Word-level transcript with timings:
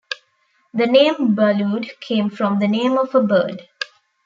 The 0.73 0.87
name 0.87 1.35
Balud 1.35 1.91
came 1.99 2.31
from 2.31 2.57
the 2.57 2.67
name 2.67 2.97
of 2.97 3.13
a 3.13 3.21
bird. 3.21 3.67